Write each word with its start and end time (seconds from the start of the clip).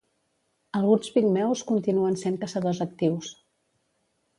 Alguns 0.79 1.11
pigmeus 1.19 1.63
continuen 1.73 2.21
sent 2.25 2.43
caçadors 2.47 2.85
actius. 2.91 3.33